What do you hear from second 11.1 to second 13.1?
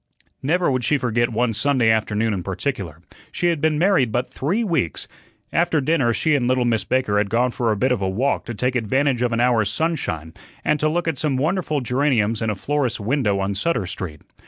some wonderful geraniums in a florist's